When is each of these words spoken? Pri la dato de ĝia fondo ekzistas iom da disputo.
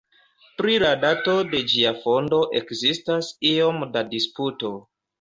Pri 0.61 0.77
la 0.83 0.89
dato 1.03 1.35
de 1.51 1.61
ĝia 1.75 1.93
fondo 2.07 2.41
ekzistas 2.63 3.33
iom 3.55 3.89
da 3.95 4.07
disputo. 4.19 4.79